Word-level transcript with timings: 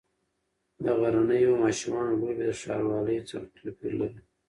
د 0.83 0.85
غرنیو 0.99 1.61
ماشومانو 1.63 2.17
لوبې 2.21 2.45
د 2.49 2.53
ښاروالۍ 2.59 3.17
څخه 3.29 3.45
توپیر 3.57 3.93
لري. 3.99 4.21